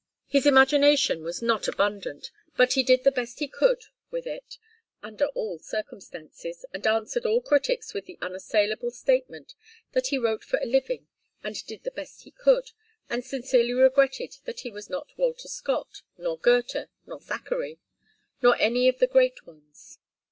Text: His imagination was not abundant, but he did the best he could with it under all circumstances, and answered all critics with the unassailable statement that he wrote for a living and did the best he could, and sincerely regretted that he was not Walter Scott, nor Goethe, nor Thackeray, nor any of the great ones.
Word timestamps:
His 0.25 0.47
imagination 0.47 1.21
was 1.21 1.43
not 1.43 1.67
abundant, 1.67 2.31
but 2.57 2.73
he 2.73 2.81
did 2.81 3.03
the 3.03 3.11
best 3.11 3.37
he 3.37 3.47
could 3.47 3.83
with 4.09 4.25
it 4.25 4.57
under 5.03 5.27
all 5.35 5.59
circumstances, 5.59 6.65
and 6.73 6.87
answered 6.87 7.23
all 7.23 7.39
critics 7.39 7.93
with 7.93 8.07
the 8.07 8.17
unassailable 8.19 8.89
statement 8.89 9.53
that 9.91 10.07
he 10.07 10.17
wrote 10.17 10.43
for 10.43 10.57
a 10.57 10.65
living 10.65 11.07
and 11.43 11.63
did 11.67 11.83
the 11.83 11.91
best 11.91 12.23
he 12.23 12.31
could, 12.31 12.71
and 13.11 13.23
sincerely 13.23 13.73
regretted 13.73 14.37
that 14.45 14.61
he 14.61 14.71
was 14.71 14.89
not 14.89 15.07
Walter 15.17 15.47
Scott, 15.47 16.01
nor 16.17 16.35
Goethe, 16.39 16.87
nor 17.05 17.19
Thackeray, 17.19 17.77
nor 18.41 18.57
any 18.59 18.89
of 18.89 18.97
the 18.97 19.05
great 19.05 19.45
ones. 19.45 19.99